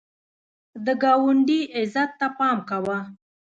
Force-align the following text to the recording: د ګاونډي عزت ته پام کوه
د 0.85 0.87
ګاونډي 1.03 1.59
عزت 1.79 2.09
ته 2.19 2.27
پام 2.37 2.57
کوه 2.69 2.99